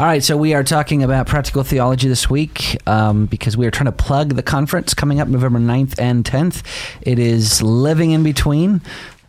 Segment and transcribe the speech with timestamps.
[0.00, 3.70] All right, so we are talking about practical theology this week um, because we are
[3.70, 6.62] trying to plug the conference coming up November 9th and 10th.
[7.02, 8.80] It is Living in Between.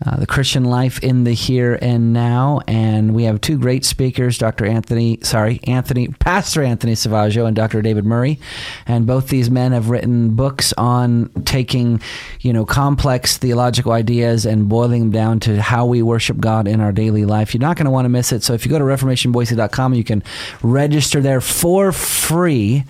[0.03, 2.59] Uh, the Christian life in the here and now.
[2.67, 4.65] And we have two great speakers, Dr.
[4.65, 7.83] Anthony, sorry, Anthony, Pastor Anthony Selvaggio and Dr.
[7.83, 8.39] David Murray.
[8.87, 12.01] And both these men have written books on taking,
[12.39, 16.81] you know, complex theological ideas and boiling them down to how we worship God in
[16.81, 17.53] our daily life.
[17.53, 18.41] You're not going to want to miss it.
[18.41, 20.23] So if you go to reformationboise.com, you can
[20.63, 22.85] register there for free.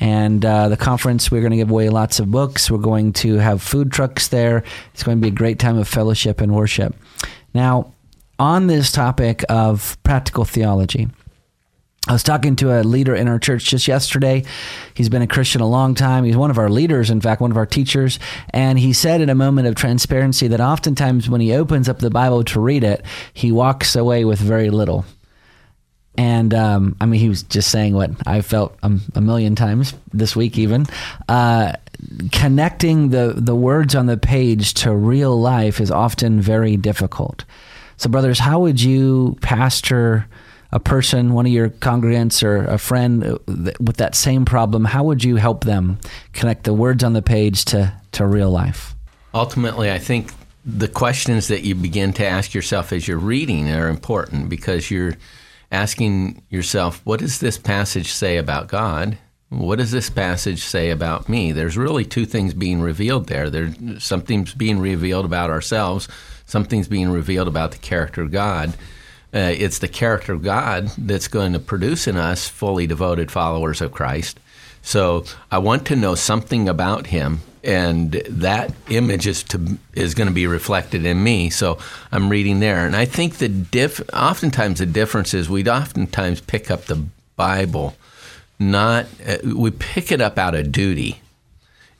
[0.00, 2.70] And uh, the conference, we're going to give away lots of books.
[2.70, 4.64] We're going to have food trucks there.
[4.94, 6.94] It's going to be a great time of fellowship and worship.
[7.52, 7.92] Now,
[8.38, 11.08] on this topic of practical theology,
[12.08, 14.44] I was talking to a leader in our church just yesterday.
[14.94, 16.24] He's been a Christian a long time.
[16.24, 18.18] He's one of our leaders, in fact, one of our teachers.
[18.54, 22.08] And he said in a moment of transparency that oftentimes when he opens up the
[22.08, 25.04] Bible to read it, he walks away with very little.
[26.16, 29.94] And um, I mean, he was just saying what I felt um, a million times
[30.12, 30.86] this week, even.
[31.28, 31.72] Uh,
[32.32, 37.44] connecting the, the words on the page to real life is often very difficult.
[37.96, 40.26] So, brothers, how would you pastor
[40.72, 43.38] a person, one of your congregants or a friend uh,
[43.80, 44.84] with that same problem?
[44.84, 45.98] How would you help them
[46.32, 48.94] connect the words on the page to, to real life?
[49.34, 50.32] Ultimately, I think
[50.64, 55.16] the questions that you begin to ask yourself as you're reading are important because you're
[55.70, 59.18] asking yourself, what does this passage say about God?
[59.50, 61.52] What does this passage say about me?
[61.52, 63.50] There's really two things being revealed there.
[63.50, 66.08] There's something's being revealed about ourselves,
[66.46, 68.74] something's being revealed about the character of God.
[69.32, 73.80] Uh, it's the character of God that's going to produce in us fully devoted followers
[73.80, 74.40] of Christ.
[74.82, 80.28] So I want to know something about Him and that image is to is going
[80.28, 81.50] to be reflected in me.
[81.50, 81.78] So
[82.10, 84.00] I'm reading there, and I think the diff.
[84.12, 87.04] Oftentimes the difference is we'd oftentimes pick up the
[87.36, 87.94] Bible,
[88.58, 91.20] not uh, we pick it up out of duty.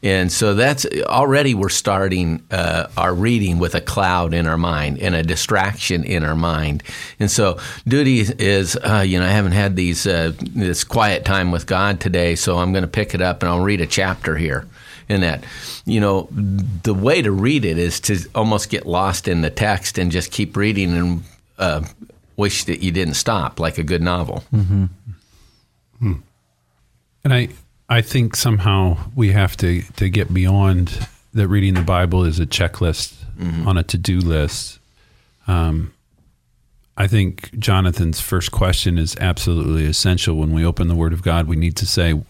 [0.03, 4.98] And so that's already we're starting uh, our reading with a cloud in our mind
[4.98, 6.82] and a distraction in our mind.
[7.19, 11.50] And so duty is, uh, you know, I haven't had these uh, this quiet time
[11.50, 14.37] with God today, so I'm going to pick it up and I'll read a chapter
[14.37, 14.66] here
[15.10, 15.44] in that.
[15.84, 19.98] You know, the way to read it is to almost get lost in the text
[19.98, 21.22] and just keep reading and
[21.59, 21.84] uh,
[22.37, 24.44] wish that you didn't stop, like a good novel.
[24.53, 24.84] Mm-hmm.
[25.98, 26.12] Hmm.
[27.25, 27.48] And I,
[27.88, 31.48] I think somehow we have to to get beyond that.
[31.48, 33.69] Reading the Bible is a checklist mm-hmm.
[33.69, 34.78] on a to do list.
[35.47, 35.92] Um,
[36.97, 40.37] I think Jonathan's first question is absolutely essential.
[40.37, 42.21] When we open the Word of God, we need to say,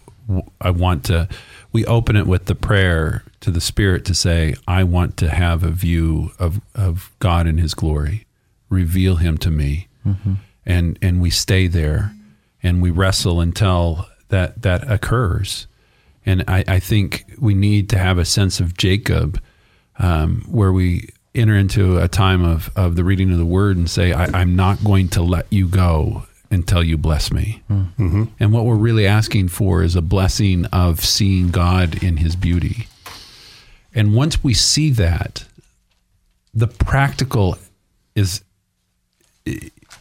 [0.59, 1.27] "I want to."
[1.71, 5.63] we open it with the prayer to the Spirit to say, I want to have
[5.63, 8.25] a view of, of God in His glory.
[8.69, 9.87] Reveal Him to me.
[10.05, 10.33] Mm-hmm.
[10.65, 12.13] And, and we stay there
[12.61, 15.67] and we wrestle until that, that occurs.
[16.25, 19.41] And I, I think we need to have a sense of Jacob
[19.97, 23.89] um, where we enter into a time of, of the reading of the word and
[23.89, 27.63] say, I, I'm not going to let you go until you bless me.
[27.69, 28.25] Mm-hmm.
[28.39, 32.87] And what we're really asking for is a blessing of seeing God in his beauty.
[33.95, 35.45] And once we see that,
[36.53, 37.57] the practical
[38.15, 38.41] is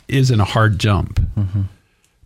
[0.09, 1.21] isn't a hard jump.
[1.37, 1.63] Mm-hmm.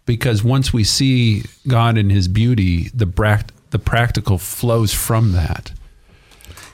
[0.07, 5.73] Because once we see God in his beauty, the bra- the practical flows from that.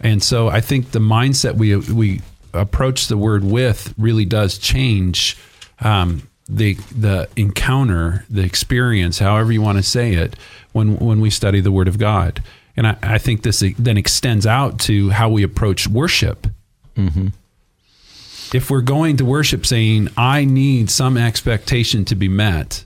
[0.00, 2.22] And so I think the mindset we we
[2.52, 5.36] approach the word with really does change
[5.80, 10.36] um, the the encounter, the experience, however you want to say it,
[10.72, 12.42] when when we study the Word of God.
[12.76, 16.46] And I, I think this then extends out to how we approach worship.
[16.96, 17.28] Mm-hmm.
[18.52, 22.84] If we're going to worship saying, I need some expectation to be met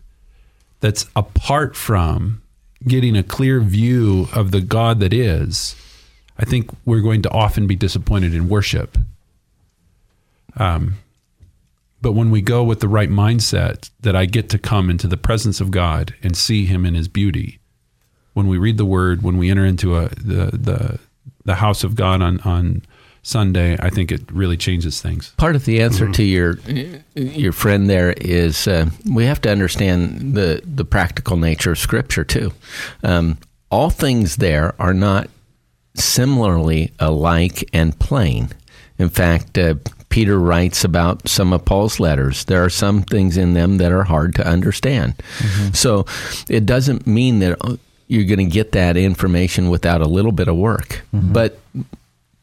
[0.81, 2.43] that's apart from
[2.87, 5.75] getting a clear view of the God that is,
[6.39, 8.99] I think we're going to often be disappointed in worship.
[10.57, 10.97] Um,
[12.05, 15.17] but when we go with the right mindset that I get to come into the
[15.17, 17.61] presence of God and see him in his beauty,
[18.35, 20.99] when we read the word, when we enter into a the the,
[21.47, 22.83] the house of God on on
[23.23, 25.33] Sunday, I think it really changes things.
[25.39, 26.13] Part of the answer mm-hmm.
[26.13, 26.59] to your
[27.15, 32.25] your friend there is uh, we have to understand the the practical nature of Scripture
[32.25, 32.53] too.
[33.03, 33.39] Um,
[33.71, 35.31] all things there are not
[35.95, 38.51] similarly alike and plain.
[38.99, 39.77] In fact, uh,
[40.15, 42.45] Peter writes about some of Paul's letters.
[42.45, 45.17] There are some things in them that are hard to understand.
[45.39, 45.73] Mm-hmm.
[45.73, 46.07] So
[46.49, 50.47] it doesn't mean that uh, you're going to get that information without a little bit
[50.47, 51.03] of work.
[51.13, 51.33] Mm-hmm.
[51.33, 51.59] But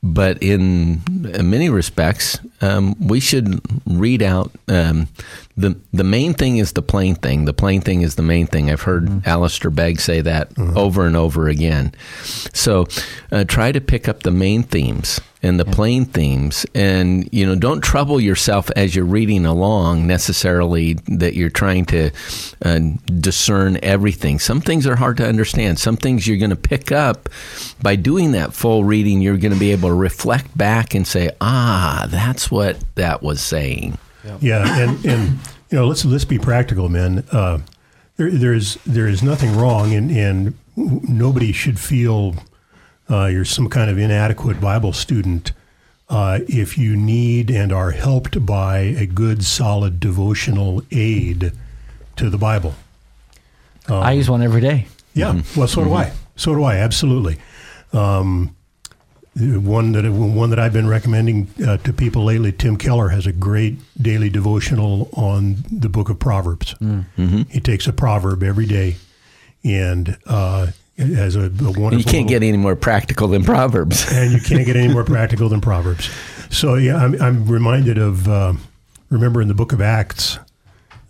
[0.04, 1.02] but in
[1.42, 5.08] many respects, um, we should read out um,
[5.56, 7.46] the the main thing is the plain thing.
[7.46, 8.70] The plain thing is the main thing.
[8.70, 9.30] I've heard mm-hmm.
[9.30, 10.78] Alistair Begg say that mm-hmm.
[10.78, 11.94] over and over again.
[12.54, 12.88] So
[13.32, 15.74] uh, try to pick up the main themes and the yeah.
[15.74, 16.66] plain themes.
[16.74, 22.12] And you know don't trouble yourself as you're reading along necessarily that you're trying to
[22.64, 22.80] uh,
[23.20, 24.40] discern everything.
[24.40, 25.80] Some things are hard to understand.
[25.80, 27.30] Some things you're going to pick up
[27.82, 31.32] by doing that full reading you're going to be able to reflect back and say
[31.42, 33.98] ah that's what that was saying.
[34.24, 35.40] Yeah, yeah and and
[35.70, 37.60] you know let's let's be practical men uh,
[38.18, 42.36] there, there's there is nothing wrong and and nobody should feel
[43.12, 45.52] uh, you're some kind of inadequate Bible student,
[46.10, 51.52] uh, if you need and are helped by a good, solid devotional aid
[52.16, 52.76] to the Bible.
[53.88, 54.88] Um, I use one every day.
[55.14, 55.60] Yeah, mm-hmm.
[55.60, 55.98] well, so do mm-hmm.
[55.98, 56.14] I.
[56.36, 56.76] So do I.
[56.76, 57.38] Absolutely.
[57.92, 58.56] Um,
[59.36, 63.32] one that one that I've been recommending uh, to people lately, Tim Keller has a
[63.32, 66.76] great daily devotional on the Book of Proverbs.
[66.76, 67.44] Mm-hmm.
[67.50, 68.98] He takes a proverb every day,
[69.64, 70.68] and uh,
[71.02, 71.98] as a, a wonderful.
[71.98, 74.06] You can't get any more practical than Proverbs.
[74.12, 76.10] and you can't get any more practical than Proverbs.
[76.50, 78.54] So yeah, I'm, I'm reminded of uh,
[79.10, 80.38] remember in the book of Acts,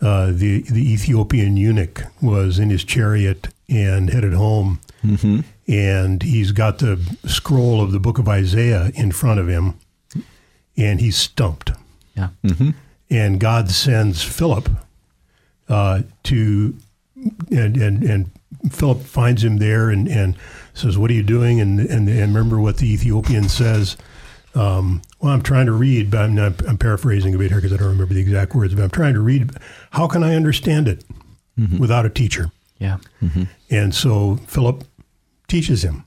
[0.01, 5.41] uh, the the Ethiopian eunuch was in his chariot and headed home, mm-hmm.
[5.67, 9.79] and he's got the scroll of the book of Isaiah in front of him,
[10.75, 11.71] and he's stumped.
[12.15, 12.29] Yeah.
[12.43, 12.71] Mm-hmm.
[13.09, 14.69] And God sends Philip
[15.69, 16.75] uh, to
[17.51, 18.31] and and and
[18.69, 20.37] Philip finds him there and, and
[20.73, 23.97] says, "What are you doing?" And, and and remember what the Ethiopian says.
[24.53, 27.71] Um, well, I'm trying to read, but I'm, not, I'm paraphrasing a bit here because
[27.71, 28.75] I don't remember the exact words.
[28.75, 29.51] But I'm trying to read.
[29.91, 31.05] How can I understand it
[31.57, 31.77] mm-hmm.
[31.77, 32.51] without a teacher?
[32.79, 32.97] Yeah.
[33.21, 33.43] Mm-hmm.
[33.69, 34.83] And so Philip
[35.47, 36.03] teaches him.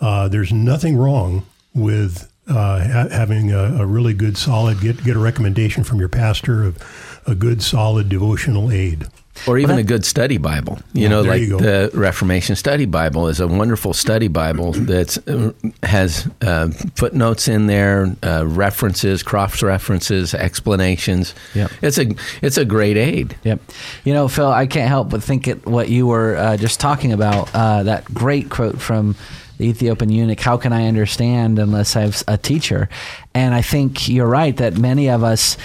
[0.00, 5.16] Uh, there's nothing wrong with uh, ha- having a, a, really good, solid get get
[5.16, 6.78] a recommendation from your pastor of
[7.26, 9.06] a good, solid devotional aid.
[9.46, 10.78] Or even a good study Bible.
[10.92, 15.18] You yeah, know, like you the Reformation Study Bible is a wonderful study Bible that
[15.28, 21.34] uh, has uh, footnotes in there, uh, references, cross references, explanations.
[21.54, 21.70] Yep.
[21.82, 23.36] It's a it's a great aid.
[23.44, 23.60] Yep.
[24.04, 27.12] You know, Phil, I can't help but think it what you were uh, just talking
[27.12, 27.54] about.
[27.54, 29.16] Uh, that great quote from
[29.58, 32.88] the Ethiopian eunuch, how can I understand unless I have a teacher?
[33.34, 35.56] And I think you're right that many of us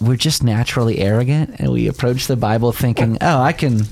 [0.00, 3.86] we're just naturally arrogant and we approach the Bible thinking, "Oh, I can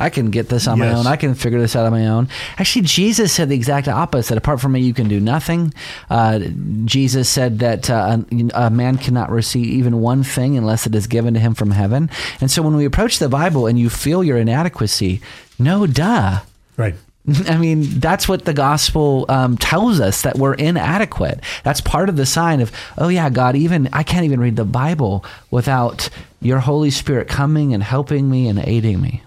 [0.00, 0.92] I can get this on yes.
[0.92, 1.06] my own.
[1.06, 2.28] I can figure this out on my own.
[2.56, 4.38] Actually, Jesus said the exact opposite.
[4.38, 5.74] Apart from me, you can do nothing.
[6.08, 6.40] Uh,
[6.86, 8.18] Jesus said that uh,
[8.54, 12.08] a, man cannot receive even one thing unless it is given to him from heaven.
[12.40, 15.20] And so when we approach the Bible and you feel your inadequacy,
[15.58, 16.40] no duh.
[16.78, 16.94] Right.
[17.48, 21.40] I mean, that's what the gospel um, tells us that we're inadequate.
[21.64, 24.64] That's part of the sign of, oh, yeah, God, even I can't even read the
[24.64, 26.08] Bible without
[26.40, 29.22] your Holy Spirit coming and helping me and aiding me.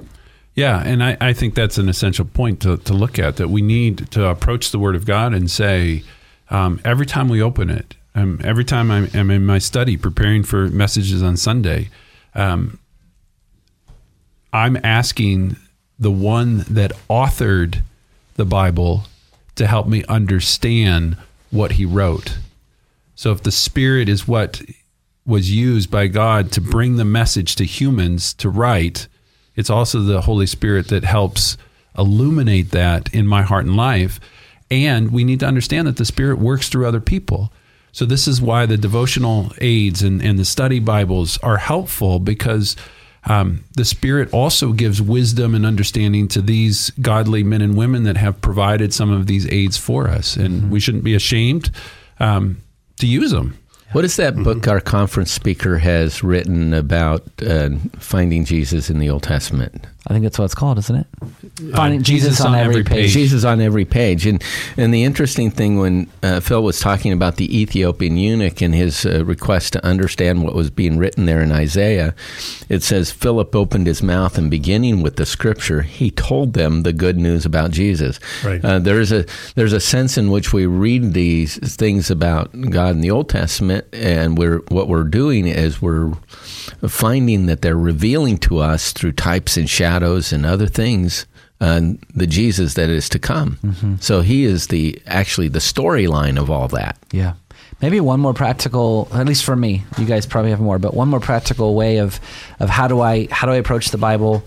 [0.56, 3.62] Yeah, and I, I think that's an essential point to, to look at that we
[3.62, 6.04] need to approach the Word of God and say,
[6.50, 10.44] um, every time we open it, um, every time I'm, I'm, in my study preparing
[10.44, 11.90] for messages on Sunday,
[12.36, 12.78] um,
[14.52, 15.56] I'm asking
[15.98, 17.82] the one that authored
[18.36, 19.04] the Bible
[19.56, 21.18] to help me understand
[21.52, 22.38] what he wrote.
[23.16, 24.62] So if the Spirit is what
[25.26, 29.08] was used by God to bring the message to humans to write,
[29.56, 31.58] it's also the Holy Spirit that helps
[31.98, 34.20] illuminate that in my heart and life.
[34.72, 37.54] And we need to understand that the Spirit works through other people.
[37.92, 42.76] So this is why the devotional aids and, and the study Bibles are helpful because
[43.26, 48.18] um, the Spirit also gives wisdom and understanding to these godly men and women that
[48.18, 50.70] have provided some of these aids for us, and mm-hmm.
[50.72, 51.72] we shouldn't be ashamed
[52.20, 52.58] um,
[53.00, 53.58] to use them.
[53.94, 59.10] What is that book our conference speaker has written about uh, finding Jesus in the
[59.10, 59.86] Old Testament?
[60.06, 61.08] I think that's what it's called, isn't it?
[61.74, 63.06] Finding uh, Jesus, Jesus, on, on every, every page.
[63.06, 63.14] page.
[63.14, 64.26] Jesus on every page.
[64.26, 64.44] And
[64.76, 69.06] and the interesting thing when uh, Phil was talking about the Ethiopian eunuch and his
[69.06, 72.14] uh, request to understand what was being written there in Isaiah,
[72.68, 76.94] it says Philip opened his mouth and beginning with the scripture, he told them the
[76.94, 78.20] good news about Jesus.
[78.44, 78.64] Right.
[78.64, 83.02] Uh, there's a there's a sense in which we read these things about God in
[83.02, 86.12] the Old Testament, and we're what we're doing is we're
[86.88, 91.26] finding that they're revealing to us through types and shadows and other things
[91.64, 93.58] uh, the Jesus that is to come.
[93.64, 93.96] Mm-hmm.
[94.02, 96.98] So he is the actually the storyline of all that.
[97.12, 97.34] Yeah.
[97.82, 99.84] Maybe one more practical, at least for me.
[99.98, 102.20] You guys probably have more, but one more practical way of
[102.60, 104.44] of how do I how do I approach the Bible?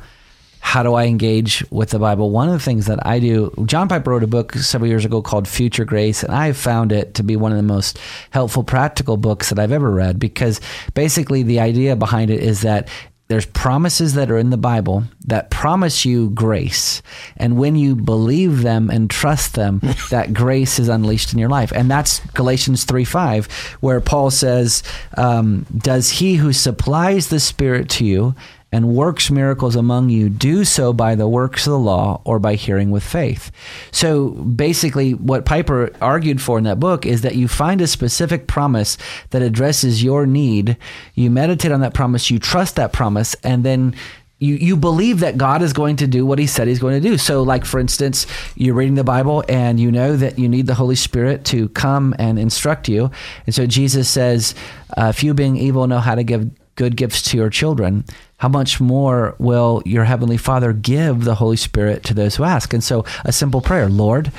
[0.66, 2.32] How do I engage with the Bible?
[2.32, 5.22] One of the things that I do, John Piper wrote a book several years ago
[5.22, 9.16] called Future Grace, and I found it to be one of the most helpful, practical
[9.16, 10.60] books that I've ever read because
[10.92, 12.88] basically the idea behind it is that
[13.28, 17.00] there's promises that are in the Bible that promise you grace.
[17.36, 19.80] And when you believe them and trust them,
[20.10, 21.72] that grace is unleashed in your life.
[21.72, 23.46] And that's Galatians 3 5,
[23.80, 24.82] where Paul says,
[25.16, 28.34] um, Does he who supplies the Spirit to you
[28.72, 32.54] and works miracles among you do so by the works of the law or by
[32.54, 33.50] hearing with faith.
[33.92, 38.46] So basically, what Piper argued for in that book is that you find a specific
[38.46, 38.98] promise
[39.30, 40.76] that addresses your need,
[41.14, 43.94] you meditate on that promise, you trust that promise, and then
[44.38, 47.08] you, you believe that God is going to do what he said he's going to
[47.08, 47.16] do.
[47.16, 50.74] So, like, for instance, you're reading the Bible and you know that you need the
[50.74, 53.10] Holy Spirit to come and instruct you.
[53.46, 54.54] And so Jesus says,
[54.96, 58.04] uh, if you being evil know how to give good gifts to your children,
[58.38, 62.72] how much more will your Heavenly Father give the Holy Spirit to those who ask?
[62.72, 64.30] And so, a simple prayer Lord,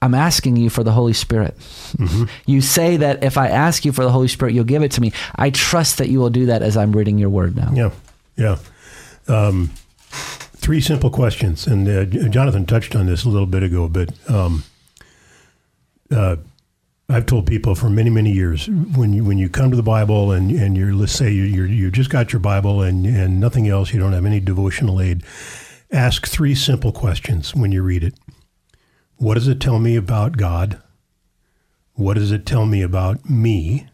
[0.00, 1.56] I'm asking you for the Holy Spirit.
[1.96, 2.24] Mm-hmm.
[2.46, 5.00] You say that if I ask you for the Holy Spirit, you'll give it to
[5.00, 5.12] me.
[5.36, 7.70] I trust that you will do that as I'm reading your word now.
[7.72, 7.90] Yeah,
[8.36, 8.58] yeah.
[9.28, 9.70] Um,
[10.10, 11.66] three simple questions.
[11.66, 14.64] And uh, Jonathan touched on this a little bit ago, but um,
[16.10, 16.36] uh,
[17.14, 20.32] I've told people for many, many years when you when you come to the Bible
[20.32, 23.68] and and you're let's say you you you just got your Bible and and nothing
[23.68, 25.22] else, you don't have any devotional aid.
[25.92, 28.14] Ask three simple questions when you read it.
[29.16, 30.82] What does it tell me about God?
[31.92, 33.86] What does it tell me about me?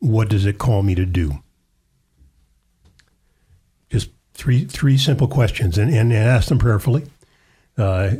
[0.00, 1.34] What does it call me to do?
[3.90, 7.04] Just three three simple questions, and and, and ask them prayerfully.
[7.76, 8.10] Uh,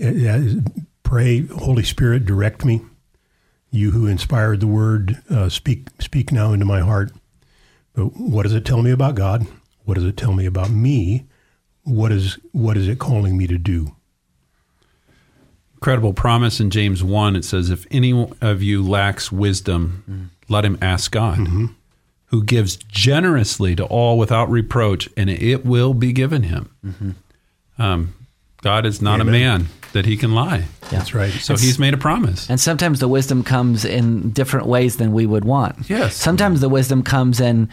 [1.03, 2.83] pray, Holy Spirit, direct me
[3.71, 7.13] you who inspired the word, uh, speak speak now into my heart.
[7.93, 9.47] But what does it tell me about God?
[9.85, 11.27] What does it tell me about me?
[11.83, 13.95] What is what is it calling me to do?
[15.75, 17.37] Incredible promise in James one.
[17.37, 20.51] It says, "If any of you lacks wisdom, mm.
[20.51, 21.67] let him ask God." Mm-hmm.
[22.27, 26.75] Who gives generously to all without reproach, and it will be given him.
[26.85, 27.11] Mm-hmm.
[27.81, 28.15] Um,
[28.63, 29.29] God is not Amen.
[29.29, 30.59] a man that he can lie.
[30.59, 30.89] Yeah.
[30.91, 31.33] That's right.
[31.33, 32.49] So he's made a promise.
[32.51, 35.89] And sometimes the wisdom comes in different ways than we would want.
[35.89, 36.17] Yes.
[36.17, 37.69] Sometimes the wisdom comes in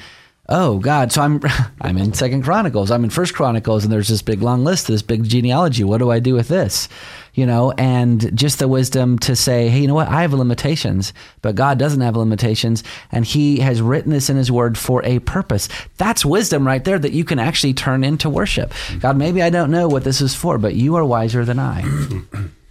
[0.48, 1.42] oh God, so I'm
[1.82, 5.02] I'm in Second Chronicles, I'm in First Chronicles, and there's this big long list, this
[5.02, 5.84] big genealogy.
[5.84, 6.88] What do I do with this?
[7.36, 10.08] You know, and just the wisdom to say, hey, you know what?
[10.08, 14.52] I have limitations, but God doesn't have limitations, and He has written this in His
[14.52, 15.68] Word for a purpose.
[15.98, 18.74] That's wisdom right there that you can actually turn into worship.
[19.00, 21.84] God, maybe I don't know what this is for, but you are wiser than I.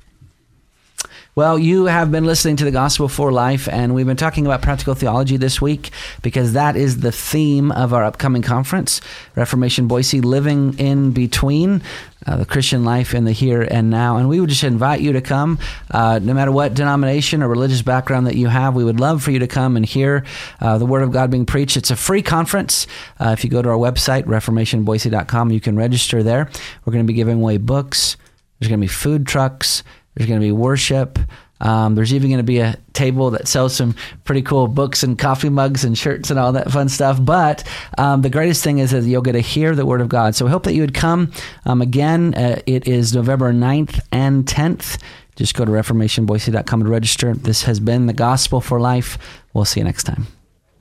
[1.37, 4.63] Well, you have been listening to the Gospel for Life, and we've been talking about
[4.63, 5.91] practical theology this week
[6.23, 9.01] because that is the theme of our upcoming conference,
[9.35, 11.83] Reformation Boise Living in Between.
[12.25, 14.17] Uh, the Christian life in the here and now.
[14.17, 15.59] And we would just invite you to come,
[15.91, 18.75] uh, no matter what denomination or religious background that you have.
[18.75, 20.25] We would love for you to come and hear
[20.59, 21.77] uh, the Word of God being preached.
[21.77, 22.87] It's a free conference.
[23.21, 26.49] Uh, if you go to our website, reformationboise.com, you can register there.
[26.85, 28.17] We're going to be giving away books,
[28.59, 29.83] there's going to be food trucks.
[30.15, 31.19] There's going to be worship.
[31.61, 33.95] Um, there's even going to be a table that sells some
[34.25, 37.19] pretty cool books and coffee mugs and shirts and all that fun stuff.
[37.21, 37.65] But
[37.97, 40.35] um, the greatest thing is that you'll get to hear the Word of God.
[40.35, 41.33] So we hope that you would come.
[41.65, 45.01] Um, again, uh, it is November 9th and 10th.
[45.37, 47.35] Just go to reformationboise.com to register.
[47.35, 49.19] This has been the Gospel for Life.
[49.53, 50.27] We'll see you next time.